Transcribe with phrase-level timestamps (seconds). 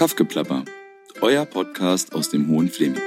[0.00, 0.64] Kaffgeplapper,
[1.20, 3.02] euer Podcast aus dem Hohen Fleming.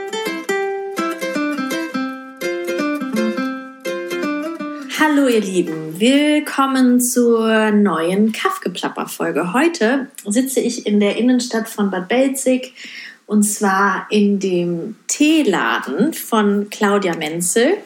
[4.99, 9.53] Hallo ihr Lieben, willkommen zur neuen Kaffgeplapper-Folge.
[9.53, 12.75] Heute sitze ich in der Innenstadt von Bad Belzig
[13.25, 17.77] und zwar in dem Teeladen von Claudia Menzel.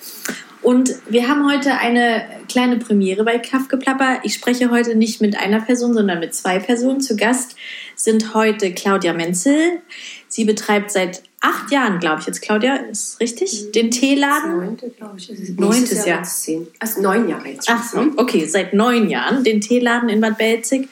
[0.68, 4.20] Und wir haben heute eine kleine Premiere bei Kaffgeplapper.
[4.24, 7.00] Ich spreche heute nicht mit einer Person, sondern mit zwei Personen.
[7.00, 7.56] Zu Gast
[7.96, 9.80] sind heute Claudia Menzel.
[10.28, 14.58] Sie betreibt seit acht Jahren, glaube ich jetzt, Claudia, ist richtig, den Teeladen.
[14.58, 15.32] Neunte, glaube ich.
[15.56, 16.18] Neuntes Jahr.
[16.18, 16.24] Jahr.
[16.24, 16.68] Zehn.
[16.80, 17.70] Also neun Jahre jetzt.
[17.72, 20.90] Ach so, okay, seit neun Jahren den Teeladen in Bad Belzig.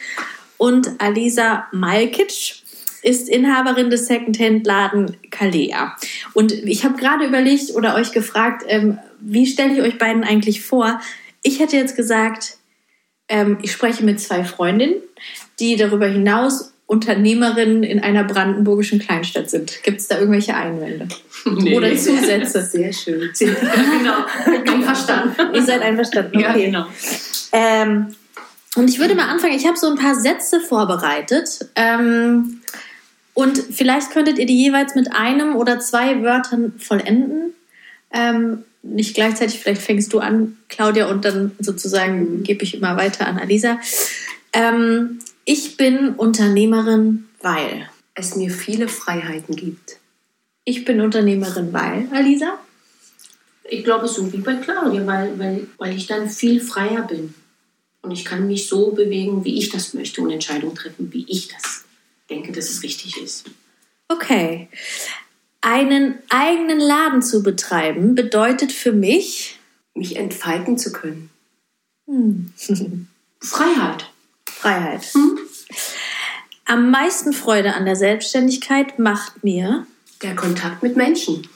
[0.58, 2.64] Und Alisa Malkic
[3.06, 5.96] ist Inhaberin des Secondhand-Laden Kalea.
[6.34, 10.64] Und ich habe gerade überlegt oder euch gefragt, ähm, wie stelle ich euch beiden eigentlich
[10.64, 11.00] vor?
[11.44, 12.58] Ich hätte jetzt gesagt,
[13.30, 14.96] ähm, ich spreche mit zwei Freundinnen,
[15.60, 19.84] die darüber hinaus Unternehmerinnen in einer brandenburgischen Kleinstadt sind.
[19.84, 21.08] Gibt es da irgendwelche Einwände?
[21.76, 22.64] Oder Zusätze?
[22.64, 23.32] Sehr schön.
[23.40, 24.26] genau.
[24.72, 25.54] Einverstanden.
[25.54, 26.40] Ihr seid einverstanden.
[26.40, 26.66] Ja, Okay.
[26.66, 26.86] genau.
[27.52, 28.16] Ähm,
[28.76, 29.54] und ich würde mal anfangen.
[29.54, 31.70] Ich habe so ein paar Sätze vorbereitet.
[31.76, 32.62] Ähm,
[33.36, 37.54] und vielleicht könntet ihr die jeweils mit einem oder zwei Wörtern vollenden.
[38.12, 43.28] Ähm, nicht gleichzeitig, vielleicht fängst du an, Claudia, und dann sozusagen gebe ich immer weiter
[43.28, 43.78] an Alisa.
[44.54, 47.90] Ähm, ich bin Unternehmerin, weil.
[48.18, 49.98] Es mir viele Freiheiten gibt.
[50.64, 52.08] Ich bin Unternehmerin, weil.
[52.14, 52.58] Alisa?
[53.66, 57.34] Ich glaube, so wie bei Claudia, weil, weil, weil ich dann viel freier bin.
[58.02, 61.50] Und ich kann mich so bewegen, wie ich das möchte und Entscheidungen treffen, wie ich
[61.50, 61.85] das
[62.30, 63.46] denke, dass es richtig ist.
[64.08, 64.68] Okay.
[65.62, 69.58] Einen eigenen Laden zu betreiben bedeutet für mich
[69.96, 71.30] Mich entfalten zu können.
[72.08, 72.54] hm,
[73.42, 74.06] Freiheit.
[74.50, 75.04] Freiheit.
[75.14, 75.40] Hm?
[76.66, 79.86] Am meisten Freude an der Selbstständigkeit macht mir
[80.22, 81.48] Der Kontakt mit Menschen.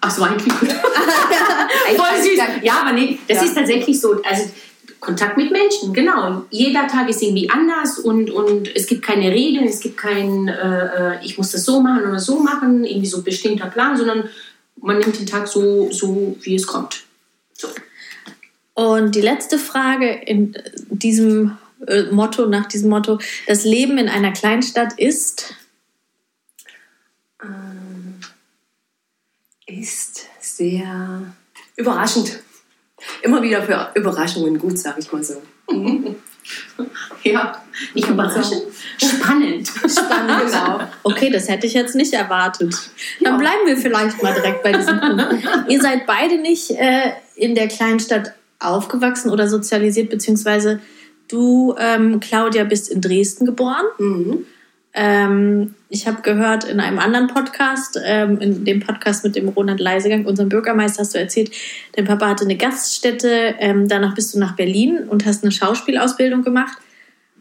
[0.00, 0.70] Ach, so eigentlich gut.
[0.72, 2.38] Voll süß.
[2.62, 3.44] Ja, aber nee, das Ja.
[3.44, 4.20] ist tatsächlich so.
[4.22, 4.50] Also
[5.02, 6.44] Kontakt mit Menschen, genau.
[6.50, 11.16] Jeder Tag ist irgendwie anders und, und es gibt keine Regeln, es gibt kein, äh,
[11.16, 14.28] äh, ich muss das so machen oder so machen, irgendwie so ein bestimmter Plan, sondern
[14.76, 17.02] man nimmt den Tag so, so wie es kommt.
[17.52, 17.68] So.
[18.74, 20.54] Und die letzte Frage in
[20.88, 21.58] diesem
[21.88, 23.18] äh, Motto, nach diesem Motto,
[23.48, 25.56] das Leben in einer Kleinstadt ist
[27.42, 28.20] Ähm,
[29.66, 31.34] Ist sehr
[31.76, 32.40] überraschend.
[33.22, 35.42] Immer wieder für Überraschungen gut, sag ich mal so.
[37.22, 37.62] Ja,
[37.94, 38.62] nicht überraschend.
[38.98, 39.68] Spannend.
[39.88, 40.50] spannend.
[40.50, 40.80] Genau.
[41.04, 42.74] Okay, das hätte ich jetzt nicht erwartet.
[43.20, 43.38] Dann Ja.
[43.38, 45.24] bleiben wir vielleicht mal direkt bei diesem Punkt.
[45.68, 50.80] Ihr seid beide nicht äh, in der Kleinstadt aufgewachsen oder sozialisiert, beziehungsweise
[51.28, 53.84] du, ähm, Claudia, bist in Dresden geboren.
[53.98, 54.44] Mhm.
[54.94, 59.80] Ähm, ich habe gehört in einem anderen Podcast, ähm, in dem Podcast mit dem Roland
[59.80, 61.50] Leisegang, unserem Bürgermeister, hast du erzählt,
[61.92, 66.42] dein Papa hatte eine Gaststätte, ähm, danach bist du nach Berlin und hast eine Schauspielausbildung
[66.42, 66.76] gemacht.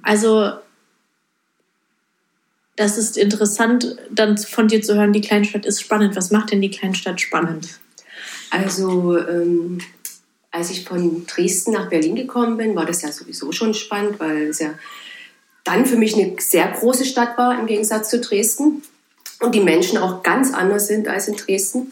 [0.01, 0.51] Also,
[2.78, 6.16] das ist interessant, dann von dir zu hören, die Kleinstadt ist spannend.
[6.16, 7.79] Was macht denn die Kleinstadt spannend?
[8.50, 9.79] Also, ähm,
[10.51, 14.47] als ich von Dresden nach Berlin gekommen bin, war das ja sowieso schon spannend, weil
[14.47, 14.73] es ja
[15.63, 18.83] dann für mich eine sehr große Stadt war im Gegensatz zu Dresden
[19.39, 21.91] und die Menschen auch ganz anders sind als in Dresden.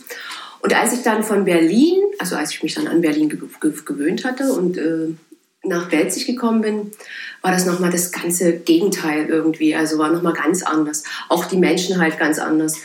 [0.62, 3.74] Und als ich dann von Berlin, also als ich mich dann an Berlin ge ge
[3.86, 5.14] gewöhnt hatte und äh,
[5.64, 6.92] nach Belzig gekommen bin,
[7.42, 9.76] war das nochmal das ganze Gegenteil irgendwie.
[9.76, 11.04] Also war nochmal ganz anders.
[11.28, 12.78] Auch die Menschen halt ganz anders.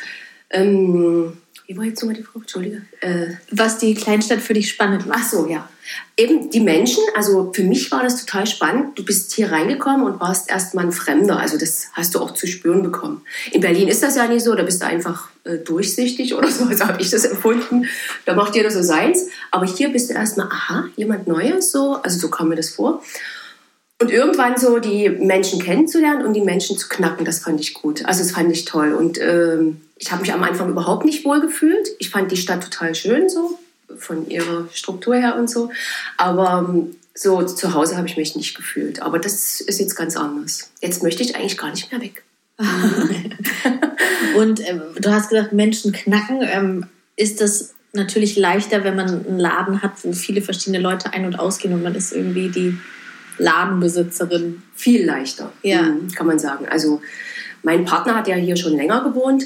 [0.51, 1.37] Ähm,
[1.67, 2.41] wie war jetzt nochmal die Frage?
[2.41, 2.83] Entschuldige.
[3.01, 5.21] Äh, Was die Kleinstadt für dich spannend macht?
[5.23, 5.69] Ach so, ja.
[6.17, 8.99] Eben die Menschen, also für mich war das total spannend.
[8.99, 11.39] Du bist hier reingekommen und warst erstmal ein Fremder.
[11.39, 13.23] Also das hast du auch zu spüren bekommen.
[13.53, 16.65] In Berlin ist das ja nicht so, da bist du einfach äh, durchsichtig oder so,
[16.73, 17.87] so habe ich das empfunden.
[18.27, 19.27] Da macht jeder so seins.
[19.51, 21.95] Aber hier bist du erstmal, aha, jemand Neues so.
[22.03, 23.03] Also so kam mir das vor.
[24.01, 28.05] Und irgendwann so die Menschen kennenzulernen und die Menschen zu knacken, das fand ich gut.
[28.05, 28.93] Also das fand ich toll.
[28.93, 31.89] Und ähm, ich habe mich am Anfang überhaupt nicht wohl gefühlt.
[32.01, 33.59] Ich fand die Stadt total schön so,
[33.97, 35.71] von ihrer Struktur her und so.
[36.17, 39.01] Aber ähm, so zu Hause habe ich mich nicht gefühlt.
[39.01, 40.71] Aber das ist jetzt ganz anders.
[40.81, 42.25] Jetzt möchte ich eigentlich gar nicht mehr weg.
[44.37, 46.41] Und ähm, du hast gesagt, Menschen knacken.
[46.43, 46.87] Ähm,
[47.17, 51.39] ist das natürlich leichter, wenn man einen Laden hat, wo viele verschiedene Leute ein- und
[51.39, 52.77] ausgehen und man ist irgendwie die
[53.39, 54.63] Ladenbesitzerin.
[54.75, 55.83] Viel leichter, Ja.
[55.83, 56.67] mhm, kann man sagen.
[56.69, 57.01] Also
[57.63, 59.45] mein Partner hat ja hier schon länger gewohnt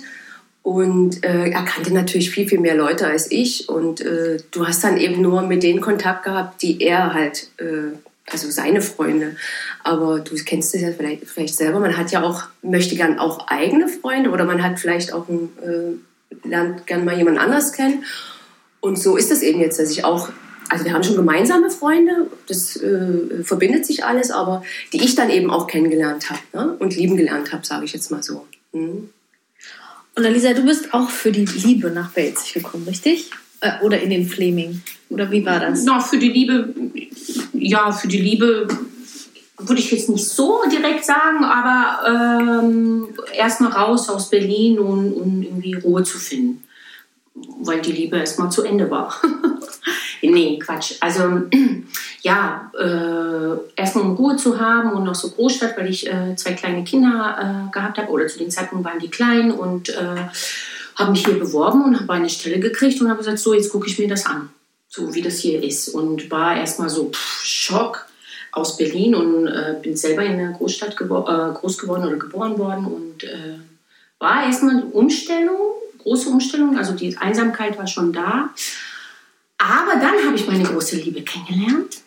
[0.62, 3.68] und äh, er kannte natürlich viel, viel mehr Leute als ich.
[3.68, 7.96] Und äh, du hast dann eben nur mit denen Kontakt gehabt, die er halt äh,
[8.30, 9.36] also seine Freunde.
[9.84, 11.80] Aber du kennst es ja vielleicht, vielleicht selber.
[11.80, 15.48] Man hat ja auch, möchte gern auch eigene Freunde oder man hat vielleicht auch ein,
[15.64, 18.04] äh, lernt gern mal jemand anders kennen.
[18.80, 20.28] Und so ist das eben jetzt, dass ich auch,
[20.68, 24.62] also wir haben schon gemeinsame Freunde, das äh, verbindet sich alles, aber
[24.92, 26.76] die ich dann eben auch kennengelernt habe ne?
[26.78, 28.46] und lieben gelernt habe, sage ich jetzt mal so.
[28.72, 29.10] Mhm.
[30.14, 33.30] Und Alisa, du bist auch für die Liebe nach Belzig gekommen, richtig?
[33.60, 34.82] Äh, oder in den Fleming?
[35.10, 35.84] Oder wie war das?
[35.84, 36.74] No, für die Liebe,
[37.52, 38.68] ja, für die Liebe
[39.58, 45.42] würde ich jetzt nicht so direkt sagen, aber ähm, erstmal raus aus Berlin und, und
[45.42, 46.64] irgendwie Ruhe zu finden.
[47.60, 49.14] Weil die Liebe erstmal zu Ende war.
[50.22, 50.94] nee, Quatsch.
[51.00, 51.42] Also,
[52.22, 56.52] ja, äh, erstmal um Ruhe zu haben und noch so Großstadt, weil ich äh, zwei
[56.52, 60.28] kleine Kinder äh, gehabt habe, oder zu dem Zeitpunkt waren die klein und äh,
[60.96, 63.86] habe mich hier beworben und habe eine Stelle gekriegt und habe gesagt, so, jetzt gucke
[63.86, 64.50] ich mir das an,
[64.88, 65.88] so wie das hier ist.
[65.88, 68.06] Und war erstmal so pff, Schock
[68.52, 72.58] aus Berlin und äh, bin selber in der Großstadt gebo äh, groß geworden oder geboren
[72.58, 73.24] worden und
[74.20, 75.56] war erstmal Umstellung,
[76.02, 78.50] große Umstellung, also die Einsamkeit war schon da.
[79.58, 82.00] Aber dann habe ich meine große Liebe kennengelernt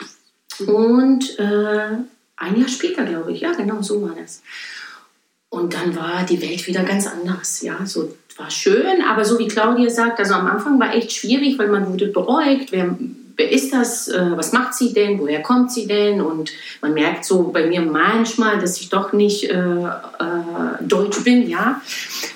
[0.66, 1.98] und äh,
[2.38, 4.42] ein Jahr später, glaube ich, ja, genau so war das.
[5.50, 7.62] Und dann war die Welt wieder ganz anders.
[7.62, 11.60] Ja, so war schön, aber so wie Claudia sagt, also am Anfang war echt schwierig,
[11.60, 12.98] weil man wurde beäugt, wer,
[13.36, 16.22] wer ist das, äh, was macht sie denn, woher kommt sie denn?
[16.22, 16.52] Und
[16.82, 19.90] man merkt so bei mir manchmal, dass ich doch nicht äh, äh,
[20.82, 21.82] deutsch bin, ja.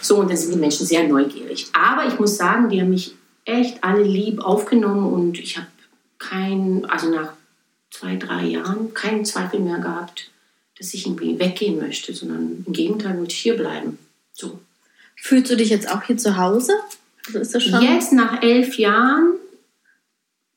[0.02, 1.68] So, und dann sind die Menschen sehr neugierig.
[1.72, 3.16] Aber ich muss sagen, die haben mich
[3.46, 5.68] echt alle lieb aufgenommen und ich habe
[6.18, 7.34] kein, also nach
[7.92, 10.32] zwei, drei Jahren keinen Zweifel mehr gehabt,
[10.78, 13.98] dass ich irgendwie weggehen möchte, sondern im Gegenteil wollte ich hier bleiben.
[14.34, 14.60] So.
[15.16, 16.74] Fühlst du dich jetzt auch hier zu Hause?
[17.28, 19.36] Also ist das schon jetzt nach elf Jahren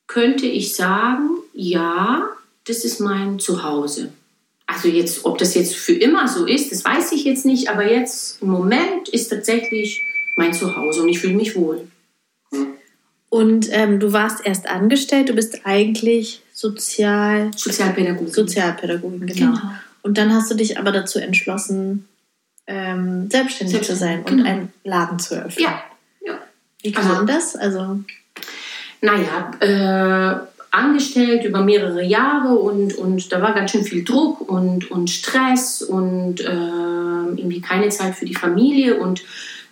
[0.08, 2.28] könnte ich sagen, ja,
[2.66, 4.12] das ist mein Zuhause.
[4.66, 7.90] Also jetzt, ob das jetzt für immer so ist, das weiß ich jetzt nicht, aber
[7.90, 10.02] jetzt im Moment ist tatsächlich
[10.36, 11.86] mein Zuhause und ich fühle mich wohl.
[13.30, 18.32] Und ähm, du warst erst angestellt, du bist eigentlich Sozial Sozialpädagogin.
[18.32, 19.52] Sozialpädagogin, genau.
[19.52, 19.70] genau.
[20.02, 22.08] Und dann hast du dich aber dazu entschlossen,
[22.66, 24.48] ähm, selbstständig, selbstständig, zu sein und genau.
[24.48, 25.64] einen Laden zu eröffnen.
[25.64, 25.82] Ja.
[26.26, 26.38] ja.
[26.82, 27.56] Wie kam also, das?
[27.56, 28.00] Also
[29.00, 34.90] naja, äh, angestellt über mehrere Jahre und, und da war ganz schön viel Druck und,
[34.90, 39.22] und Stress und äh, irgendwie keine Zeit für die Familie und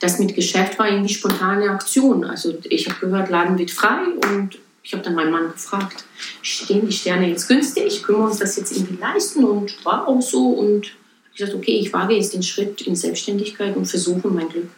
[0.00, 2.24] das mit Geschäft war irgendwie spontane Aktion.
[2.24, 6.04] Also ich habe gehört, Laden wird frei und ich habe dann meinen Mann gefragt,
[6.42, 8.02] stehen die Sterne jetzt günstig?
[8.02, 9.44] Können wir uns das jetzt irgendwie leisten?
[9.44, 10.92] Und war auch so und
[11.32, 14.70] ich sagte, okay, ich wage jetzt den Schritt in Selbstständigkeit und versuche mein Glück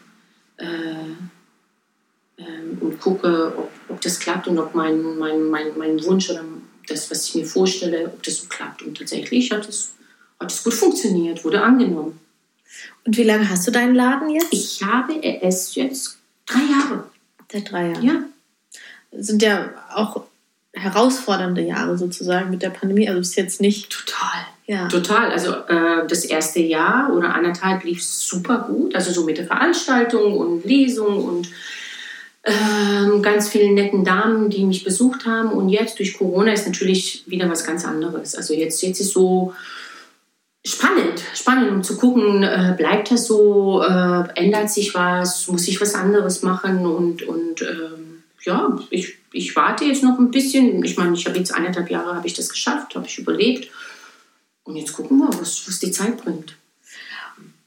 [0.57, 0.65] äh,
[2.37, 6.45] äh, und gucke, ob, ob, das klappt und ob mein, mein, mein, mein Wunsch oder
[6.89, 8.83] das, was ich mir vorstelle, ob das so klappt.
[8.83, 9.95] Und tatsächlich hat es,
[10.41, 12.19] hat es gut funktioniert, wurde angenommen.
[13.05, 14.49] Und wie lange hast du deinen Laden jetzt?
[14.51, 17.05] Ich habe es jetzt drei Jahre.
[17.51, 18.05] Seit drei Jahren?
[18.05, 18.15] Ja.
[19.13, 20.25] Sind ja auch
[20.75, 23.09] herausfordernde Jahre sozusagen mit der Pandemie.
[23.09, 23.91] Also ist jetzt nicht.
[23.91, 24.47] Total.
[24.67, 24.87] Ja.
[24.89, 25.31] Total.
[25.31, 28.95] Also äh, das erste Jahr oder anderthalb lief super gut.
[28.95, 31.49] Also so mit der Veranstaltung und Lesung und
[32.43, 35.51] äh, ganz vielen netten Damen, die mich besucht haben.
[35.51, 38.35] Und jetzt durch Corona ist natürlich wieder was ganz anderes.
[38.35, 39.55] Also jetzt, jetzt ist so
[40.69, 45.81] spannend, spannend, um zu gucken, äh, bleibt das so, äh, ändert sich was, muss ich
[45.81, 50.83] was anderes machen und, und ähm, ja, ich, ich warte jetzt noch ein bisschen.
[50.85, 53.69] Ich meine, ich habe jetzt eineinhalb Jahre habe ich das geschafft, habe ich überlebt.
[54.65, 56.57] Und jetzt gucken wir, was, was die Zeit bringt.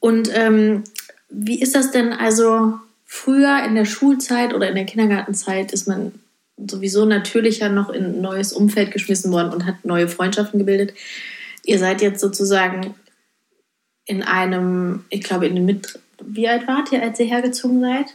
[0.00, 0.84] Und ähm,
[1.28, 6.12] wie ist das denn also früher in der Schulzeit oder in der Kindergartenzeit ist man
[6.56, 10.94] sowieso natürlicher noch in ein neues Umfeld geschmissen worden und hat neue Freundschaften gebildet.
[11.64, 12.94] Ihr seid jetzt sozusagen
[14.04, 15.98] in einem, ich glaube, in dem mit.
[16.24, 18.14] Wie alt wart ihr, als ihr hergezogen seid?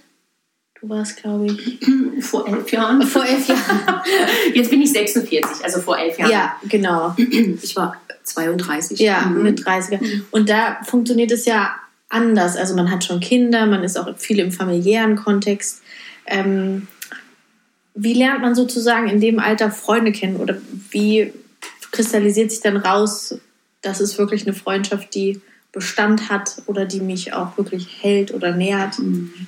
[0.80, 1.80] Du warst, glaube ich.
[2.22, 3.02] Vor elf Jahren.
[3.02, 4.02] Vor elf Jahren.
[4.54, 6.32] Jetzt bin ich 46, also vor elf Jahren.
[6.32, 7.16] Ja, genau.
[7.62, 9.00] Ich war 32.
[9.00, 9.44] Ja, mhm.
[9.44, 10.00] mit 30.
[10.32, 11.76] Und da funktioniert es ja
[12.10, 12.56] anders.
[12.56, 15.82] Also man hat schon Kinder, man ist auch viel im familiären Kontext.
[16.26, 16.88] Ähm,
[17.96, 20.58] wie lernt man sozusagen in dem Alter Freunde kennen oder
[20.92, 21.34] wie
[21.92, 23.36] kristallisiert sich dann raus,
[23.82, 25.42] dass es wirklich eine Freundschaft, die
[25.72, 29.00] Bestand hat oder die mich auch wirklich hält oder nährt?
[29.00, 29.48] Mhm.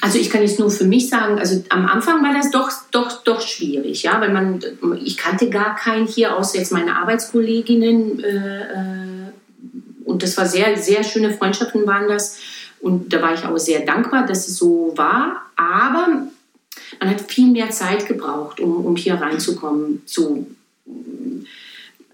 [0.00, 3.22] Also ich kann jetzt nur für mich sagen, also am Anfang war das doch, doch,
[3.22, 4.60] doch schwierig, ja, weil man,
[5.04, 9.32] ich kannte gar keinen hier, außer jetzt meine Arbeitskolleginnen äh, äh,
[10.04, 12.38] und das war sehr, sehr schöne Freundschaften waren das
[12.80, 16.26] und da war ich auch sehr dankbar, dass es so war, aber
[17.00, 20.02] man hat viel mehr Zeit gebraucht, um, um hier reinzukommen.
[20.06, 20.46] So,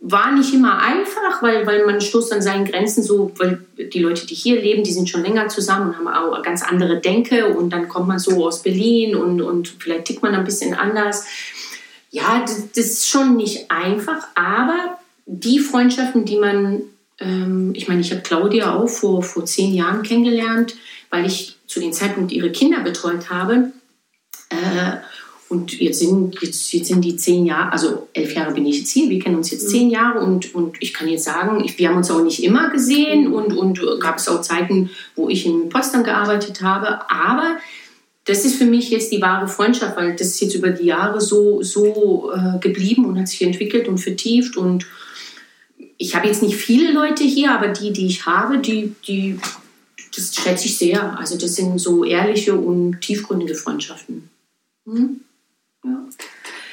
[0.00, 4.26] war nicht immer einfach, weil, weil man stoßt an seinen Grenzen so, weil die Leute,
[4.26, 7.70] die hier leben, die sind schon länger zusammen und haben auch ganz andere Denke und
[7.70, 11.26] dann kommt man so aus Berlin und, und vielleicht tickt man ein bisschen anders.
[12.10, 16.82] Ja, das, das ist schon nicht einfach, aber die Freundschaften, die man,
[17.18, 20.74] ähm, ich meine, ich habe Claudia auch vor, vor zehn Jahren kennengelernt,
[21.10, 23.72] weil ich zu dem Zeitpunkt ihre Kinder betreut habe.
[24.50, 24.99] Äh,
[25.49, 28.90] und jetzt sind, jetzt, jetzt sind die zehn Jahre, also elf Jahre bin ich jetzt
[28.90, 31.88] hier, wir kennen uns jetzt zehn Jahre und, und ich kann jetzt sagen, ich, wir
[31.88, 35.71] haben uns auch nicht immer gesehen und, und gab es auch Zeiten, wo ich in
[35.71, 37.57] Potsdam gearbeitet habe, aber
[38.26, 41.19] das ist für mich jetzt die wahre Freundschaft, weil das ist jetzt über die Jahre
[41.19, 44.87] so, so äh, geblieben und hat sich entwickelt und vertieft und
[45.97, 49.38] ich habe jetzt nicht viele Leute hier, aber die, die ich habe, die, die,
[50.14, 51.19] das schätze ich sehr.
[51.19, 54.31] Also das sind so ehrliche und tiefgründige Freundschaften.
[54.88, 55.21] Hm?
[55.85, 55.90] Ja.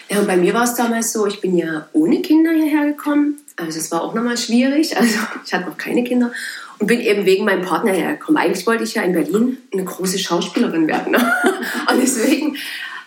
[0.10, 3.38] ja, und bei mir war es damals so, ich bin ja ohne Kinder hierher gekommen.
[3.58, 4.96] Also es war auch nochmal schwierig.
[4.98, 6.32] Also ich hatte noch keine Kinder
[6.80, 8.42] und bin eben wegen meinem Partner hergekommen.
[8.42, 11.16] Eigentlich wollte ich ja in Berlin eine große Schauspielerin werden.
[11.90, 12.58] Und deswegen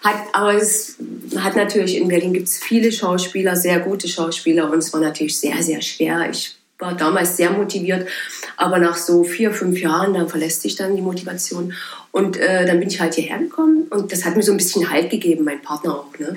[0.02, 0.96] hat, aber es
[1.36, 5.38] hat natürlich, in Berlin gibt es viele Schauspieler, sehr gute Schauspieler und es war natürlich
[5.38, 6.30] sehr, sehr schwer.
[6.30, 8.08] Ich war damals sehr motiviert,
[8.58, 11.72] aber nach so vier, fünf Jahren, dann verlässt sich dann die Motivation.
[12.10, 14.90] Und äh, dann bin ich halt hierher gekommen und das hat mir so ein bisschen
[14.90, 16.18] Halt gegeben, mein Partner auch.
[16.18, 16.36] Ne?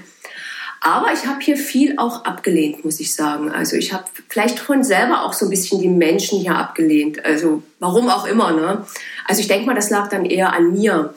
[0.82, 3.52] Aber ich habe hier viel auch abgelehnt, muss ich sagen.
[3.52, 7.26] Also ich habe vielleicht von selber auch so ein bisschen die Menschen hier abgelehnt.
[7.26, 8.52] Also warum auch immer.
[8.52, 8.86] Ne?
[9.26, 11.14] Also ich denke mal, das lag dann eher an mir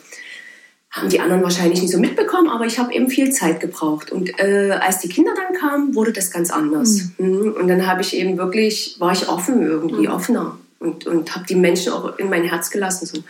[0.90, 4.12] haben die anderen wahrscheinlich nicht so mitbekommen, aber ich habe eben viel Zeit gebraucht.
[4.12, 7.08] Und äh, als die Kinder dann kamen, wurde das ganz anders.
[7.18, 7.52] Mhm.
[7.58, 10.14] Und dann habe ich eben wirklich, war ich offen irgendwie, mhm.
[10.14, 13.06] offener und, und habe die Menschen auch in mein Herz gelassen.
[13.06, 13.24] So.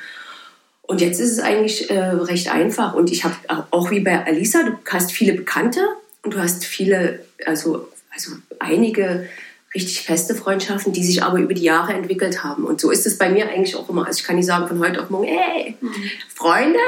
[0.82, 2.94] Und jetzt ist es eigentlich äh, recht einfach.
[2.94, 3.36] Und ich habe
[3.70, 5.80] auch wie bei Alisa, du hast viele Bekannte
[6.22, 9.28] und du hast viele, also, also einige
[9.74, 12.64] richtig feste Freundschaften, die sich aber über die Jahre entwickelt haben.
[12.64, 14.06] Und so ist es bei mir eigentlich auch immer.
[14.06, 15.92] Also ich kann nicht sagen von heute auf morgen, ey, mhm.
[16.34, 16.78] Freunde.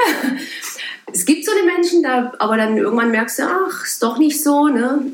[1.12, 4.42] Es gibt so eine Menschen, da, aber dann irgendwann merkst du, ach, ist doch nicht
[4.42, 4.66] so.
[4.66, 5.04] Ne?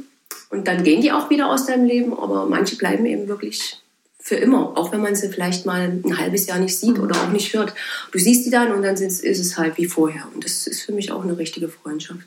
[0.49, 3.82] Und dann gehen die auch wieder aus deinem Leben, aber manche bleiben eben wirklich
[4.23, 7.31] für immer, auch wenn man sie vielleicht mal ein halbes Jahr nicht sieht oder auch
[7.31, 7.75] nicht hört.
[8.13, 10.29] Du siehst die dann und dann ist es halt wie vorher.
[10.33, 12.27] Und das ist für mich auch eine richtige Freundschaft.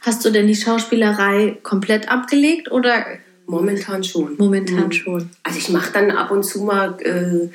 [0.00, 3.06] Hast du denn die Schauspielerei komplett abgelegt oder
[3.50, 4.36] Momentan schon.
[4.38, 4.92] Momentan mhm.
[4.92, 5.30] schon.
[5.42, 7.48] Also ich mache dann ab und zu mal äh,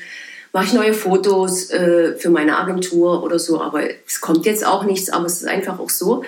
[0.52, 4.84] mache ich neue Fotos äh, für meine Agentur oder so, aber es kommt jetzt auch
[4.84, 6.24] nichts, aber es ist einfach auch so.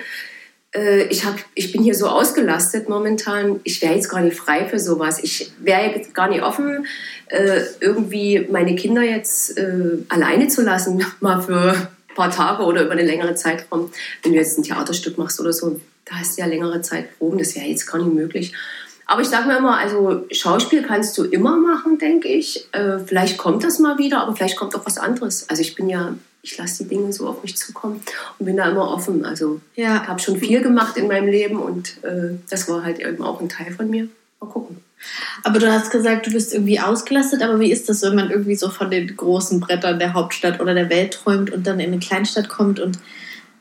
[0.74, 4.66] Äh, ich, hab, ich bin hier so ausgelastet momentan, ich wäre jetzt gar nicht frei
[4.66, 5.22] für sowas.
[5.22, 6.86] Ich wäre jetzt gar nicht offen,
[7.28, 12.82] äh, irgendwie meine Kinder jetzt äh, alleine zu lassen, mal für ein paar Tage oder
[12.82, 13.90] über eine längere Zeitraum.
[14.22, 17.38] Wenn du jetzt ein Theaterstück machst oder so, da hast du ja längere Zeit Proben,
[17.38, 18.54] das wäre jetzt gar nicht möglich.
[19.10, 22.68] Aber ich sage mir immer, also Schauspiel kannst du immer machen, denke ich.
[22.72, 25.48] Äh, vielleicht kommt das mal wieder, aber vielleicht kommt auch was anderes.
[25.48, 28.00] Also ich bin ja, ich lasse die Dinge so auf mich zukommen
[28.38, 29.24] und bin da immer offen.
[29.24, 30.02] Also ja.
[30.02, 33.40] ich habe schon viel gemacht in meinem Leben und äh, das war halt eben auch
[33.40, 34.08] ein Teil von mir.
[34.40, 34.78] Mal gucken.
[35.44, 38.56] Aber du hast gesagt, du bist irgendwie ausgelastet, aber wie ist das, wenn man irgendwie
[38.56, 42.00] so von den großen Brettern der Hauptstadt oder der Welt träumt und dann in eine
[42.00, 42.98] Kleinstadt kommt und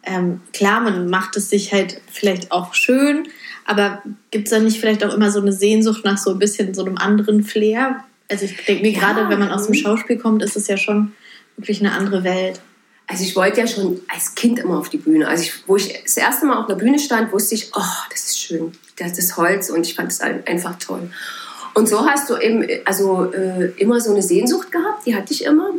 [0.04, 3.28] ähm, klar, man macht es sich halt vielleicht auch schön,
[3.66, 6.74] aber gibt es da nicht vielleicht auch immer so eine Sehnsucht nach so ein bisschen
[6.74, 8.04] so einem anderen Flair?
[8.30, 9.00] Also ich denke mir ja.
[9.00, 11.12] gerade, wenn man aus dem Schauspiel kommt, ist es ja schon
[11.58, 12.62] wirklich eine andere Welt.
[13.08, 15.28] Also ich wollte ja schon als Kind immer auf die Bühne.
[15.28, 18.26] Also ich, wo ich das erste Mal auf der Bühne stand, wusste ich, oh, das
[18.26, 21.10] ist schön, das ist Holz und ich fand es einfach toll.
[21.74, 25.46] Und so hast du eben also äh, immer so eine Sehnsucht gehabt, die hatte ich
[25.46, 25.72] immer.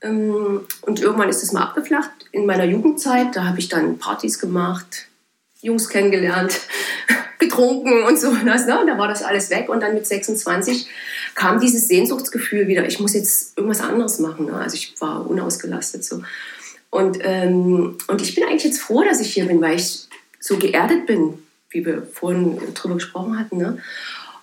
[0.00, 2.10] Ähm, und irgendwann ist es mal abgeflacht.
[2.32, 5.08] In meiner Jugendzeit, da habe ich dann Partys gemacht,
[5.60, 6.60] Jungs kennengelernt,
[7.40, 8.32] getrunken und so.
[8.44, 8.78] Das, ne?
[8.86, 9.68] Da war das alles weg.
[9.68, 10.86] Und dann mit 26
[11.34, 14.46] kam dieses Sehnsuchtsgefühl wieder, ich muss jetzt irgendwas anderes machen.
[14.46, 14.54] Ne?
[14.54, 16.22] Also ich war unausgelastet so.
[16.90, 20.56] Und, ähm, und ich bin eigentlich jetzt froh, dass ich hier bin, weil ich so
[20.56, 21.34] geerdet bin,
[21.70, 23.58] wie wir vorhin drüber gesprochen hatten.
[23.58, 23.78] Ne?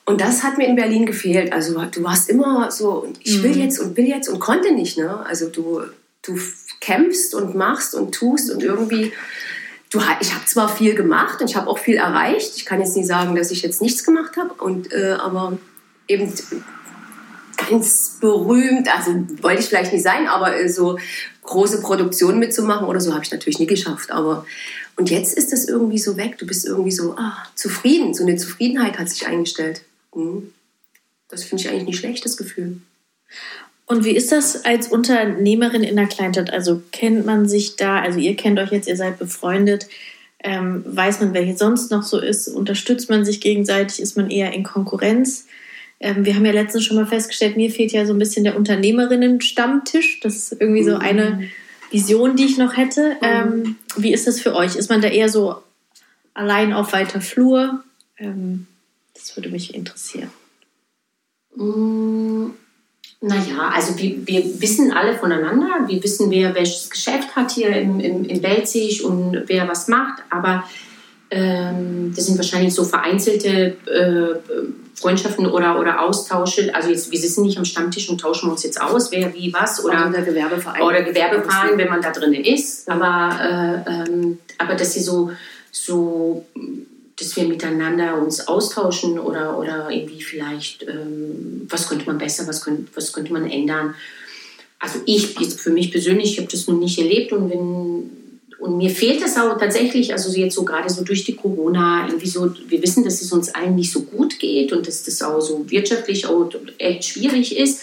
[0.06, 1.52] Und das hat mir in Berlin gefehlt.
[1.52, 3.62] Also du warst immer so, ich will mhm.
[3.62, 4.98] jetzt und will jetzt und konnte nicht.
[4.98, 5.26] Ne?
[5.26, 5.82] Also du,
[6.22, 6.40] du
[6.80, 9.12] kämpfst und machst und tust und irgendwie
[9.90, 12.54] du, ich habe zwar viel gemacht und ich habe auch viel erreicht.
[12.56, 14.54] Ich kann jetzt nicht sagen, dass ich jetzt nichts gemacht habe,
[14.92, 15.58] äh, aber
[16.08, 16.32] eben
[17.70, 20.98] ganz berühmt, also wollte ich vielleicht nicht sein, aber äh, so
[21.44, 24.12] große Produktionen mitzumachen oder so habe ich natürlich nie geschafft.
[24.12, 24.46] Aber
[24.96, 26.38] und jetzt ist das irgendwie so weg.
[26.38, 28.14] Du bist irgendwie so ah, zufrieden.
[28.14, 29.82] So eine Zufriedenheit hat sich eingestellt.
[30.14, 30.54] Hm.
[31.30, 32.82] Das finde ich eigentlich nicht schlecht, das Gefühl.
[33.88, 36.52] Und wie ist das als Unternehmerin in der Kleinstadt?
[36.52, 39.88] Also kennt man sich da, also ihr kennt euch jetzt, ihr seid befreundet.
[40.44, 42.50] Ähm, weiß man, wer hier sonst noch so ist?
[42.50, 44.02] Unterstützt man sich gegenseitig?
[44.02, 45.48] Ist man eher in Konkurrenz?
[46.02, 48.58] Ähm, wir haben ja letztens schon mal festgestellt, mir fehlt ja so ein bisschen der
[48.58, 50.20] Unternehmerinnen-Stammtisch.
[50.20, 51.50] Das ist irgendwie so eine Mhm.
[51.90, 53.16] Vision, die ich noch hätte.
[53.22, 54.76] Ähm, wie ist das für euch?
[54.76, 55.56] Ist man da eher so
[56.34, 57.84] allein auf weiter Flur?
[58.18, 58.68] Ähm,
[59.14, 60.30] das würde mich interessieren.
[61.56, 62.50] Mm,
[63.20, 65.88] Naja, also wir, wir wissen alle voneinander.
[65.88, 70.22] Wir wissen, wer welches Geschäft hat hier im, im, in Belzig und wer was macht.
[70.30, 70.64] Aber
[71.32, 74.40] ähm, das sind wahrscheinlich so vereinzelte äh,
[74.94, 76.74] Freundschaften oder, oder Austausche.
[76.76, 79.84] Also jetzt, wir sitzen nicht am Stammtisch und tauschen uns jetzt aus, wer wie was.
[79.84, 80.82] Oder, Oder der Gewerbeverein.
[80.82, 82.88] oder Gewerbeverein, wenn man da drin ist.
[82.88, 85.32] Aber, äh, ähm, aber dass sie so,
[85.72, 86.46] so,
[87.20, 92.62] dass wir miteinander uns austauschen oder, oder irgendwie vielleicht, ähm, was könnte man besser, was
[92.62, 93.96] könnte, was könnte man ändern.
[94.80, 98.12] Also ich jetzt für mich persönlich, ich habe das noch nicht erlebt und wenn
[98.60, 102.28] und mir fehlt das auch tatsächlich, also jetzt so gerade so durch die Corona, irgendwie
[102.28, 105.40] so, wir wissen, dass es uns allen nicht so gut geht und dass das auch
[105.40, 107.82] so wirtschaftlich auch echt schwierig ist.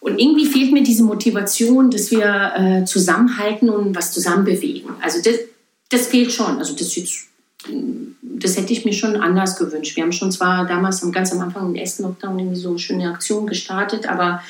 [0.00, 4.90] Und irgendwie fehlt mir diese Motivation, dass wir äh, zusammenhalten und was zusammen bewegen.
[5.00, 5.40] Also das,
[5.88, 6.58] das fehlt schon.
[6.58, 7.28] Also das jetzt,
[8.42, 9.96] das hätte ich mir schon anders gewünscht.
[9.96, 12.78] Wir haben schon zwar damals am- ganz am Anfang im ersten Lockdown irgendwie so eine
[12.78, 14.42] schöne Aktion gestartet, aber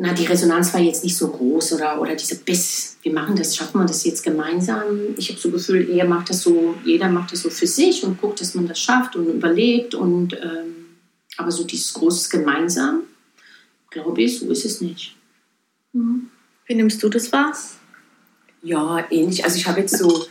[0.00, 3.56] na, die Resonanz war jetzt nicht so groß oder, oder dieser Biss, wir machen das,
[3.56, 4.84] schaffen wir das jetzt gemeinsam.
[5.16, 8.20] Ich habe so Gefühl, eher macht das so, jeder macht das so für sich und
[8.20, 9.96] guckt, dass man das schafft und überlebt.
[9.96, 10.86] Und, ähm,
[11.36, 13.00] aber so dieses großes Gemeinsam,
[13.90, 15.16] glaube ich, so ist es nicht.
[15.92, 17.52] Wie nimmst du das wahr?
[18.62, 19.44] Ja, ähnlich.
[19.44, 20.26] Also ich habe jetzt so,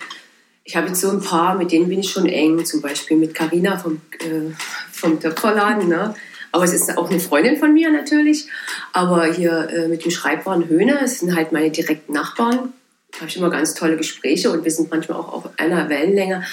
[0.68, 3.34] ich habe jetzt so ein paar, mit denen bin ich schon eng, zum Beispiel mit
[3.34, 4.52] Carina vom, äh,
[4.92, 6.14] vom Töpferladen, ne?
[6.52, 8.48] Aber es ist auch eine Freundin von mir natürlich.
[8.92, 12.74] Aber hier äh, mit dem Schreibwaren Höhne, es sind halt meine direkten Nachbarn.
[13.12, 16.44] Da habe ich immer ganz tolle Gespräche und wir sind manchmal auch auf einer Wellenlänge.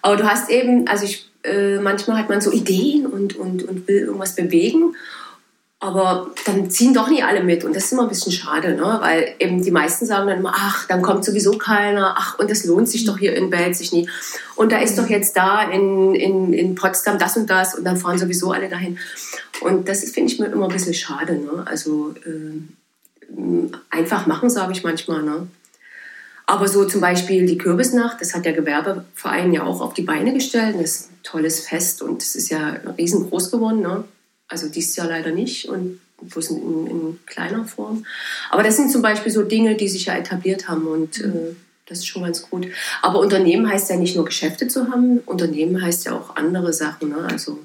[0.00, 3.88] Aber du hast eben, also ich, äh, manchmal hat man so Ideen und, und, und
[3.88, 4.94] will irgendwas bewegen.
[5.78, 8.96] Aber dann ziehen doch nie alle mit und das ist immer ein bisschen schade, ne?
[9.02, 12.64] weil eben die meisten sagen dann immer, ach, dann kommt sowieso keiner, ach, und das
[12.64, 14.08] lohnt sich doch hier in Belzig nie.
[14.54, 17.98] Und da ist doch jetzt da in, in, in Potsdam das und das und dann
[17.98, 18.98] fahren sowieso alle dahin.
[19.60, 21.34] Und das finde ich mir immer ein bisschen schade.
[21.34, 21.66] Ne?
[21.66, 25.22] Also äh, einfach machen, sage ich manchmal.
[25.22, 25.46] Ne?
[26.46, 30.32] Aber so zum Beispiel die Kürbisnacht, das hat der Gewerbeverein ja auch auf die Beine
[30.32, 30.76] gestellt.
[30.80, 33.82] Das ist ein tolles Fest und es ist ja riesengroß geworden.
[33.82, 34.04] Ne?
[34.48, 38.06] Also dieses Jahr leider nicht und bloß in, in kleiner Form.
[38.50, 41.54] Aber das sind zum Beispiel so Dinge, die sich ja etabliert haben und äh,
[41.86, 42.66] das ist schon ganz gut.
[43.02, 47.10] Aber Unternehmen heißt ja nicht nur Geschäfte zu haben, Unternehmen heißt ja auch andere Sachen.
[47.10, 47.18] Ne?
[47.30, 47.60] Also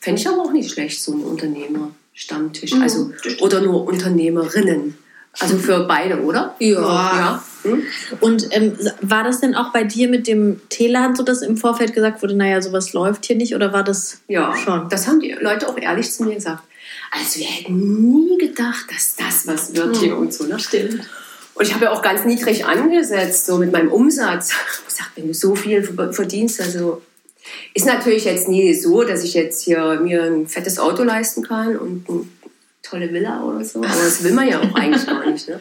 [0.00, 2.72] fände ich aber auch nicht schlecht, so ein Unternehmerstammtisch.
[2.74, 4.96] Also, oder nur Unternehmerinnen.
[5.40, 6.54] Also für beide, oder?
[6.58, 6.80] Ja.
[6.80, 7.44] ja.
[7.62, 7.82] Hm?
[8.20, 11.94] Und ähm, war das denn auch bei dir mit dem Teeladen so, dass im Vorfeld
[11.94, 13.54] gesagt wurde, naja, sowas läuft hier nicht?
[13.54, 14.88] Oder war das Ja, schon?
[14.88, 16.62] das haben die Leute auch ehrlich zu mir gesagt.
[17.10, 20.44] Also wir hätten nie gedacht, dass das was wird hier und so.
[20.44, 20.58] Ne?
[20.58, 21.08] Stimmt.
[21.54, 24.52] Und ich habe ja auch ganz niedrig angesetzt, so mit meinem Umsatz.
[24.88, 27.02] Ich sag, wenn du so viel verdienst, also
[27.74, 31.76] ist natürlich jetzt nie so, dass ich jetzt hier mir ein fettes Auto leisten kann
[31.76, 32.20] und eine
[32.84, 33.80] tolle Villa oder so.
[33.80, 35.48] Aber das will man ja auch eigentlich gar nicht.
[35.48, 35.60] Ne?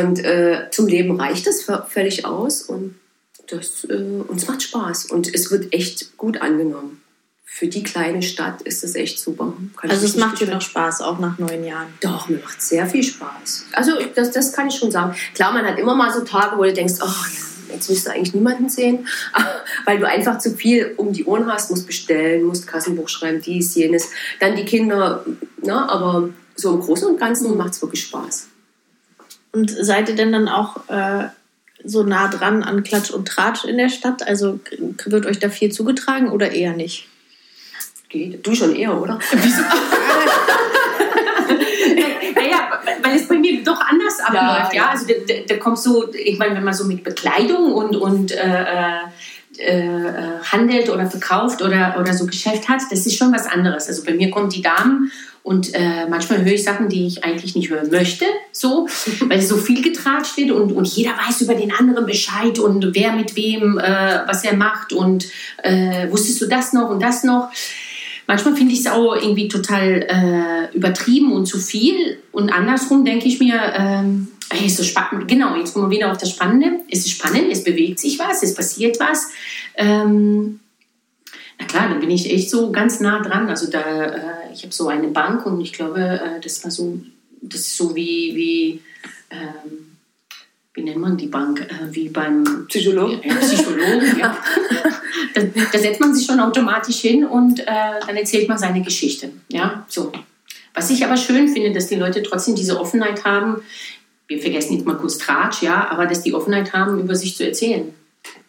[0.00, 2.94] Und äh, zum Leben reicht das völlig aus und
[3.48, 3.94] das, äh,
[4.26, 5.06] uns macht Spaß.
[5.06, 7.00] Und es wird echt gut angenommen.
[7.44, 9.52] Für die kleine Stadt ist das echt super.
[9.76, 11.86] Kann Also es macht dir noch Spaß, auch nach neun Jahren.
[12.00, 13.66] Doch, mir macht sehr viel Spaß.
[13.72, 15.14] Also das, das kann ich schon sagen.
[15.34, 18.10] Klar, man hat immer mal so Tage, wo du denkst, oh ja, jetzt willst du
[18.10, 19.06] eigentlich niemanden sehen,
[19.84, 23.74] weil du einfach zu viel um die Ohren hast, musst bestellen, musst Kassenbuch schreiben, dies,
[23.74, 24.10] jenes.
[24.40, 25.24] Dann die Kinder,
[25.62, 25.88] ne?
[25.88, 28.48] aber so im Großen und Ganzen macht es wirklich Spaß.
[29.52, 31.28] Und seid ihr denn dann auch äh,
[31.84, 34.26] so nah dran an Klatsch und Tratsch in der Stadt?
[34.26, 34.58] Also
[35.04, 37.08] wird euch da viel zugetragen oder eher nicht?
[38.08, 38.46] Geht.
[38.46, 39.18] Du schon eher, oder?
[42.34, 44.74] Naja, weil es bei mir doch anders abläuft.
[44.74, 44.90] Ja, ja.
[44.90, 48.62] also da, da, kommt so, ich meine, wenn man so mit Bekleidung und, und äh,
[48.62, 48.98] äh,
[49.58, 50.10] äh,
[50.42, 53.88] handelt oder verkauft oder, oder so Geschäft hat, das ist schon was anderes.
[53.88, 55.12] Also bei mir kommen die Damen
[55.44, 58.88] und äh, manchmal höre ich Sachen, die ich eigentlich nicht hören möchte, so,
[59.28, 63.12] weil so viel getratscht wird und, und jeder weiß über den anderen Bescheid und wer
[63.12, 65.26] mit wem, äh, was er macht und
[65.62, 67.50] äh, wusstest du das noch und das noch.
[68.26, 72.18] Manchmal finde ich es auch irgendwie total äh, übertrieben und zu viel.
[72.32, 75.28] Und andersrum denke ich mir, ähm, hey, ist das spannend.
[75.28, 76.80] Genau, jetzt kommen wir wieder auf das Spannende.
[76.90, 79.30] Es ist spannend, es bewegt sich was, es passiert was.
[79.76, 80.60] Ähm,
[81.58, 83.48] na klar, dann bin ich echt so ganz nah dran.
[83.48, 86.98] Also da, äh, ich habe so eine Bank und ich glaube, äh, das war so,
[87.40, 88.80] das ist so wie, wie
[89.30, 89.93] ähm,
[90.74, 93.20] wie nennt man die Bank, äh, wie beim Psychologen.
[93.24, 94.36] Ja, Psychologen, ja.
[95.34, 97.64] da, da setzt man sich schon automatisch hin und äh,
[98.06, 99.30] dann erzählt man seine Geschichte.
[99.48, 100.12] Ja, so.
[100.74, 103.62] Was ich aber schön finde, dass die Leute trotzdem diese Offenheit haben,
[104.26, 107.46] wir vergessen jetzt mal kurz Tratsch, ja, aber dass die Offenheit haben, über sich zu
[107.46, 107.94] erzählen.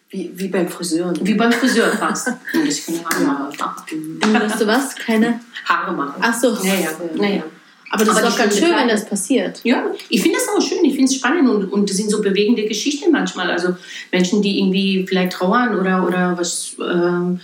[0.08, 1.12] Wie, wie beim Friseur.
[1.20, 2.28] Wie beim Friseur fast.
[2.28, 4.32] Und das kann Haare machen.
[4.32, 4.94] Weißt du was?
[4.96, 5.40] Keine.
[5.64, 6.14] Haare machen.
[6.20, 6.54] Ach so.
[6.54, 7.42] Naja, naja.
[7.90, 9.60] Aber das Aber ist doch ganz schön, wenn das passiert.
[9.64, 12.20] Ja, ich finde das auch schön, ich finde es spannend und, und das sind so
[12.20, 13.50] bewegende Geschichten manchmal.
[13.50, 13.76] Also
[14.10, 17.40] Menschen, die irgendwie vielleicht trauern oder, oder was ähm,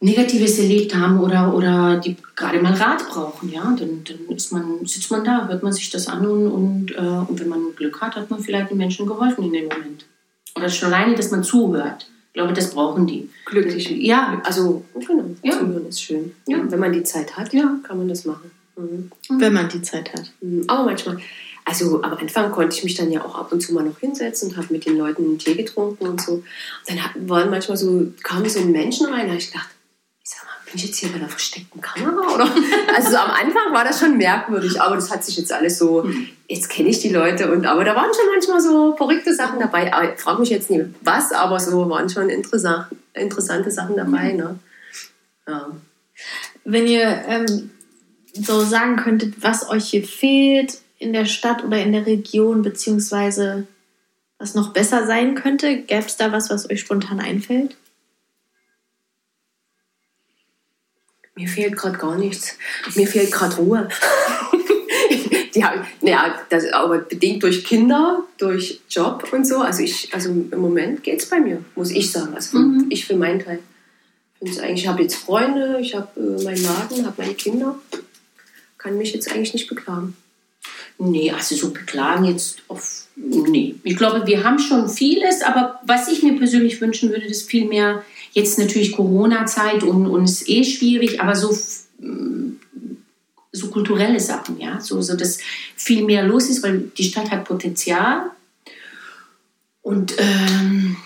[0.00, 4.86] Negatives erlebt haben oder, oder die gerade mal Rat brauchen, ja, dann, dann ist man,
[4.86, 8.00] sitzt man da, hört man sich das an und, und, äh, und wenn man Glück
[8.00, 10.06] hat, hat man vielleicht den Menschen geholfen in dem Moment.
[10.54, 12.06] Oder schon alleine, dass man zuhört.
[12.28, 13.28] Ich glaube, das brauchen die.
[13.44, 13.90] Glücklich.
[13.90, 15.58] Ja, Also, genau, Ja.
[15.58, 16.32] zuhören ist schön.
[16.46, 16.58] Ja.
[16.68, 17.74] Wenn man die Zeit hat, Ja.
[17.82, 18.52] kann man das machen.
[18.78, 19.10] Mhm.
[19.28, 20.30] Wenn man die Zeit hat.
[20.40, 20.64] Mhm.
[20.68, 21.18] Aber manchmal,
[21.64, 24.50] also am Anfang konnte ich mich dann ja auch ab und zu mal noch hinsetzen
[24.50, 26.32] und habe mit den Leuten einen Tee getrunken und so.
[26.34, 26.44] Und
[26.88, 29.68] dann waren manchmal so, kamen so Menschen rein, da habe ich gedacht,
[30.22, 32.34] ich sag mal, bin ich jetzt hier bei der versteckten Kamera?
[32.34, 32.48] Oder?
[32.94, 36.08] Also so am Anfang war das schon merkwürdig, aber das hat sich jetzt alles so,
[36.48, 39.92] jetzt kenne ich die Leute und aber da waren schon manchmal so verrückte Sachen dabei.
[39.92, 44.32] Aber Ich frage mich jetzt nicht was, aber so waren schon interessant, interessante Sachen dabei.
[44.32, 44.58] Ne?
[45.46, 45.70] Ja.
[46.64, 47.70] Wenn ihr ähm,
[48.34, 53.66] so sagen könntet, was euch hier fehlt in der Stadt oder in der Region, beziehungsweise
[54.38, 57.76] was noch besser sein könnte, gäbe es da was, was euch spontan einfällt?
[61.34, 62.56] Mir fehlt gerade gar nichts.
[62.96, 63.88] Mir fehlt gerade Ruhe.
[65.54, 69.58] Die haben, naja, das aber bedingt durch Kinder, durch Job und so.
[69.58, 72.34] Also ich, also im Moment geht es bei mir, muss ich sagen.
[72.34, 72.86] Also Mhm.
[72.90, 73.60] ich für meinen Teil.
[74.40, 77.78] Ich habe jetzt Freunde, ich habe äh, meinen Laden, habe meine Kinder.
[78.78, 80.16] Kann mich jetzt eigentlich nicht beklagen.
[80.98, 83.06] Nee, also so beklagen jetzt auf.
[83.16, 83.76] Nee.
[83.84, 87.66] Ich glaube, wir haben schon vieles, aber was ich mir persönlich wünschen würde, ist viel
[87.66, 91.56] mehr, jetzt natürlich Corona-Zeit und, und ist eh schwierig, aber so,
[92.00, 92.56] mm,
[93.52, 95.38] so kulturelle Sachen, ja, so, so dass
[95.76, 98.30] viel mehr los ist, weil die Stadt hat Potenzial.
[99.82, 100.96] Und ähm,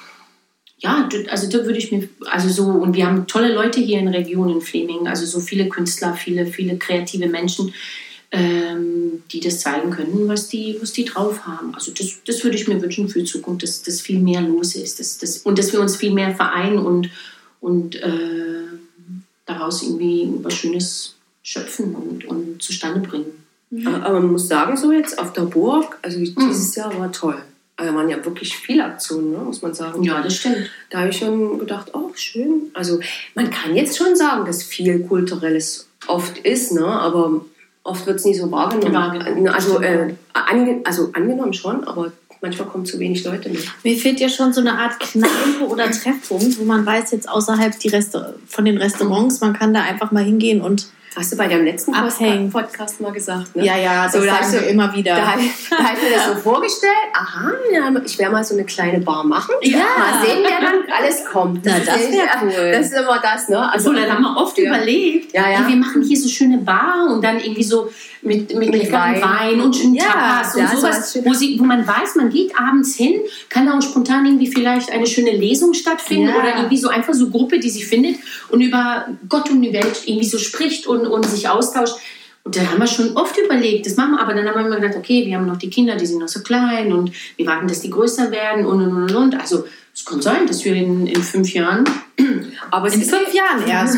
[0.82, 4.08] ja, also da würde ich mir, also so, und wir haben tolle Leute hier in
[4.08, 7.72] Region in Fleming, also so viele Künstler, viele, viele kreative Menschen,
[8.32, 11.72] ähm, die das zeigen können, was die, was die drauf haben.
[11.74, 14.74] Also das, das würde ich mir wünschen für die Zukunft, dass, dass viel mehr los
[14.74, 17.10] ist dass, dass, und dass wir uns viel mehr vereinen und,
[17.60, 18.64] und äh,
[19.46, 21.14] daraus irgendwie was Schönes
[21.44, 23.26] schöpfen und, und zustande bringen.
[23.86, 27.40] Aber, aber man muss sagen, so jetzt auf der Burg, also dieses Jahr war toll.
[27.82, 30.02] Also waren ja wirklich viele Aktionen, ne, muss man sagen.
[30.02, 30.70] Ja, das stimmt.
[30.90, 32.70] Da habe ich schon gedacht, oh, schön.
[32.74, 33.00] Also
[33.34, 36.86] man kann jetzt schon sagen, dass viel Kulturelles oft ist, ne?
[36.86, 37.44] aber
[37.82, 38.94] oft wird es nie so wahrgenommen.
[38.94, 43.66] Wahrgenommen, Also, äh, ange also angenommen schon, aber manchmal kommen zu wenig Leute mit.
[43.82, 47.78] Mir fehlt ja schon so eine Art Kneipe oder Treffpunkt, wo man weiß, jetzt außerhalb
[47.78, 51.46] die Resta von den Restaurants, man kann da einfach mal hingehen und Hast du bei
[51.46, 52.51] deinem letzten Abhängen.
[52.51, 53.66] Podcast mal gesagt, ne?
[53.66, 55.14] ja, ja, das So, da wir du- immer wieder.
[55.14, 58.64] Da, da habe ich mir das so vorgestellt, aha, ja, ich werde mal so eine
[58.64, 59.55] kleine Bar machen.
[59.61, 59.79] Ja.
[59.79, 61.66] Mal sehen, wer dann alles kommt.
[61.66, 62.72] Na, ist das echt- wär cool.
[62.72, 63.70] Das ist immer das, ne?
[63.72, 64.64] Also, Obwohl, da haben wir oft Ja.
[64.68, 65.61] überlegt, Ja, ja.
[65.62, 67.90] ey, wir machen hier so schöne Bar und dann irgendwie so
[68.22, 69.20] mit, mit, Mit Wein.
[69.20, 72.94] Wein und schönen Ja, Tapas und sowas wo, sie, wo man weiß, man geht abends
[72.94, 76.37] hin, kann da auch spontan irgendwie vielleicht eine schöne Lesung stattfinden Ja.
[76.38, 78.16] oder irgendwie so einfach so Gruppe, die sich findet
[78.50, 81.96] und über Gott und die Welt irgendwie so spricht und, und sich austauscht.
[82.44, 84.80] Und da haben wir schon oft überlegt, das machen wir, aber dann haben wir immer
[84.80, 87.68] gedacht, okay, wir haben noch die Kinder, die sind noch so klein und wir warten,
[87.68, 89.40] dass die größer werden und und und und.
[89.40, 91.85] Also es kann sein, dass wir in, in fünf Jahren
[92.70, 93.96] aber es In fünf Jahren erst.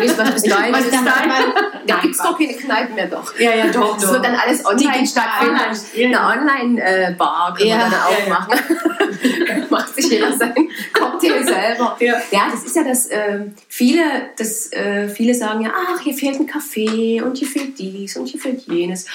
[0.00, 0.92] Bis, was bis dahin ist
[1.86, 3.38] Da gibt es doch keine Kneipen mehr doch.
[3.38, 6.16] Ja, ja, doch, Das wird dann alles online stattfinden.
[6.16, 8.28] Eine Online-Bar können Ja, wir dann auch ja, ja.
[8.28, 9.66] machen.
[9.70, 11.96] Macht sich jeder seinen Cocktail selber.
[12.00, 12.14] Ja.
[12.30, 14.04] ja, das ist ja das, ähm, viele,
[14.36, 18.26] das, äh, viele sagen ja, ach, hier fehlt ein Kaffee und hier fehlt dies und
[18.26, 19.06] hier fehlt jenes.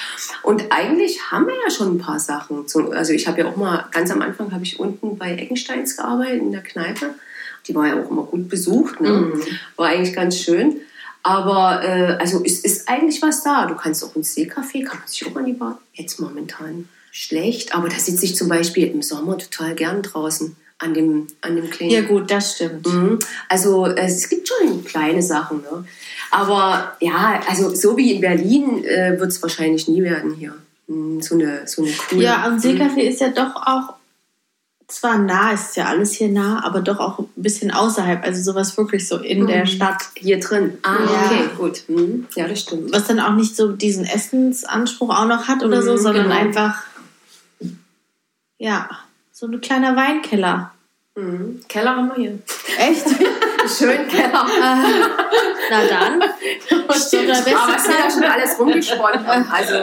[0.44, 2.68] Und eigentlich haben wir ja schon ein paar Sachen.
[2.68, 5.36] Zum, also ich habe ja auch mal, ganz am Anfang habe ich unten bei
[5.78, 7.16] Eckensteins gearbeitet, in der Kneipe.
[7.68, 9.02] Die war ja auch immer gut besucht.
[9.02, 9.10] Ne?
[9.10, 9.42] Mhm.
[9.76, 10.78] War eigentlich ganz schön.
[11.24, 13.66] Aber äh, also es ist eigentlich was da.
[13.66, 15.80] Du kannst auch ins Seecafé, kann man sich auch an die Bar.
[15.94, 20.94] Jetzt momentan schlecht, aber da sitze ich zum Beispiel im Sommer total gern draußen an
[20.94, 21.92] dem, an dem kleinen.
[21.92, 22.86] Ja gut, das stimmt.
[22.86, 23.20] Mhm.
[23.50, 25.62] Also äh, es gibt schon kleine Sachen.
[25.62, 25.84] Ne?
[26.32, 30.54] Aber ja, also so wie in Berlin äh, wird es wahrscheinlich nie werden hier.
[30.88, 32.24] Mhm, So eine, so eine coole.
[32.24, 33.97] Ja, und Seekaffee ist ja doch auch
[34.88, 38.78] zwar nah, ist ja alles hier nah, aber doch auch ein bisschen außerhalb, also sowas
[38.78, 39.68] wirklich so in der Mhm.
[39.68, 40.78] Stadt, Hier drin.
[40.84, 41.26] Ah, Ja.
[41.26, 41.84] okay, gut.
[41.90, 42.26] Mhm.
[42.36, 42.92] Ja, das stimmt.
[42.94, 46.36] was dann auch nicht so diesen Essensanspruch auch noch hat oder so, Mhm, sondern genau.
[46.38, 46.84] einfach
[48.60, 48.90] Ja,
[49.32, 50.72] so ein kleiner Weinkeller.
[51.16, 51.62] Mhm.
[51.68, 52.40] Keller haben wir hier.
[52.80, 53.06] Echt?
[53.78, 54.46] Schön Keller.
[55.70, 56.24] Na dann.
[56.98, 59.26] So der beste Aber was wir da schon alles rumgesponnen.
[59.52, 59.74] Also,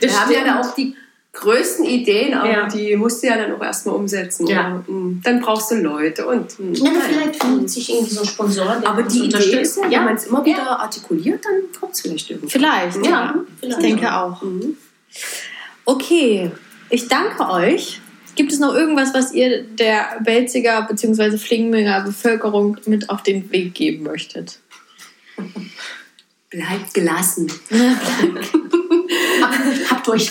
[0.00, 0.96] wir haben ja da auch die
[1.36, 2.66] größten Ideen, aber Ja.
[2.68, 4.46] die musst du ja dann auch erstmal umsetzen.
[4.46, 4.82] Ja.
[4.86, 5.20] Mhm.
[5.22, 6.58] Dann brauchst du Leute und.
[6.58, 6.74] mhm.
[6.74, 10.04] Ja, vielleicht findet sich irgendwie so ein Sponsor, der Aber die Idee ist ja, wenn
[10.04, 12.50] man es immer wieder artikuliert, dann kommt es vielleicht irgendwie.
[12.50, 13.10] Vielleicht, ja.
[13.10, 13.82] Ja, Ich vielleicht.
[13.82, 14.42] denke auch.
[14.42, 14.76] Mhm.
[15.84, 16.50] Okay,
[16.90, 18.00] ich danke euch.
[18.34, 21.38] Gibt es noch irgendwas, was ihr der Belziger bzw.
[21.38, 24.58] Flingminger Bevölkerung mit auf den Weg geben möchtet?
[26.50, 27.50] Bleibt gelassen.
[27.70, 28.85] Habt euch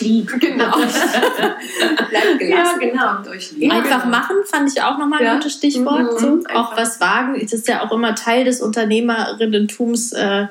[0.02, 0.32] lieb.
[0.40, 0.72] Genau.
[0.78, 2.50] Bleibt gelassen.
[2.50, 3.02] Ja, genau.
[3.04, 3.72] Habt euch lieb.
[3.72, 5.34] Einfach machen fand ich auch nochmal ein Ja.
[5.36, 6.22] gutes Stichwort.
[6.22, 6.54] Mhm, so.
[6.54, 7.38] Auch was wagen.
[7.42, 10.48] Das ist ja auch immer Teil des Unternehmerinnentums, äh,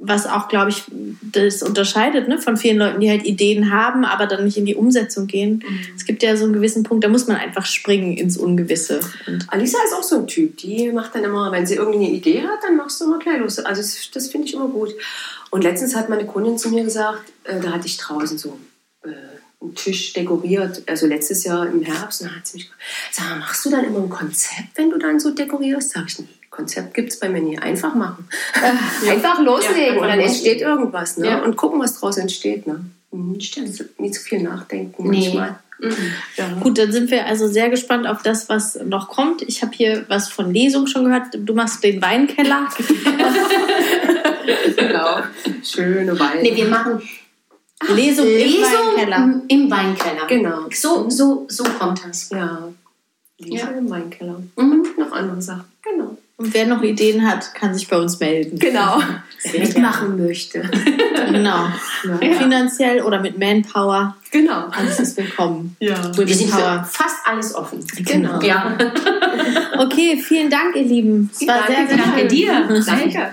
[0.00, 0.84] was auch, glaube ich,
[1.20, 2.38] das unterscheidet ne?
[2.38, 5.62] von vielen Leuten, die halt Ideen haben, aber dann nicht in die Umsetzung gehen.
[5.94, 9.00] Es gibt ja so einen gewissen Punkt, da muss man einfach springen ins Ungewisse.
[9.26, 12.42] Und Alisa ist auch so ein Typ, die macht dann immer, wenn sie irgendeine Idee
[12.42, 13.58] hat, dann machst du immer gleich los.
[13.58, 14.94] Also das, das finde ich immer gut.
[15.50, 18.58] Und letztens hat meine Kundin zu mir gesagt, äh, da hatte ich draußen so
[19.02, 19.08] äh,
[19.60, 22.82] einen Tisch dekoriert, also letztes Jahr im Herbst, und dann hat sie mich gefragt,
[23.12, 25.90] sag mal, machst du dann immer ein Konzept, wenn du dann so dekorierst?
[25.90, 27.58] Sag ich, nee, Konzept gibt es bei mir nie.
[27.58, 28.28] Einfach machen.
[29.08, 31.16] Einfach loslegen Ja, und dann entsteht irgendwas.
[31.16, 31.26] Ne?
[31.28, 31.42] Ja.
[31.42, 32.66] Und gucken, was daraus entsteht.
[32.66, 32.84] Ne?
[33.38, 33.84] Stimmt.
[34.00, 35.22] Nie zu viel nachdenken Nee.
[35.24, 35.58] manchmal.
[35.78, 36.12] Mhm.
[36.36, 36.48] Ja.
[36.60, 39.40] Gut, dann sind wir also sehr gespannt auf das, was noch kommt.
[39.42, 41.28] Ich habe hier was von Lesung schon gehört.
[41.32, 42.68] Du machst den Weinkeller.
[44.76, 45.20] genau.
[45.64, 46.42] Schöne Weine.
[46.42, 47.00] Nee, wir machen
[47.94, 48.62] Lesung, im Lesung
[48.96, 49.16] Weinkeller.
[49.16, 50.26] im, im Weinkeller.
[50.28, 50.58] Genau.
[50.70, 52.28] So, so, so kommt das.
[52.30, 52.68] Ja.
[53.38, 53.78] Lisa Ja.
[53.78, 54.42] im Weinkeller.
[54.56, 54.86] Mhm.
[54.98, 55.64] Noch andere Sachen.
[56.40, 56.48] Genau.
[56.48, 58.58] Und wer noch Ideen hat, kann sich bei uns melden.
[58.58, 58.98] Genau.
[59.42, 60.62] Wer mitmachen möchte.
[61.30, 61.68] Genau.
[62.04, 62.32] Ja.
[62.38, 64.14] Finanziell oder mit Manpower.
[64.30, 64.66] Genau.
[64.70, 65.76] Alles ist willkommen.
[65.80, 65.96] Ja.
[66.14, 67.84] Wir sind für fast alles offen.
[67.96, 68.40] Genau.
[68.42, 68.76] Ja.
[69.78, 71.30] Okay, vielen Dank, ihr Lieben.
[71.32, 72.28] Es war Danke, sehr, sehr danke schön.
[72.28, 72.82] dir.
[72.86, 73.32] Danke.